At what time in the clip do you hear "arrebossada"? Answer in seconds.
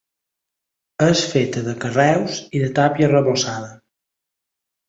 3.11-3.73